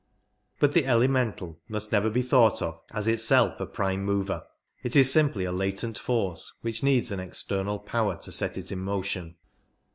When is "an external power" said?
7.11-8.17